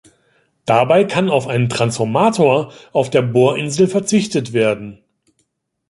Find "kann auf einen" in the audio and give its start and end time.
1.03-1.69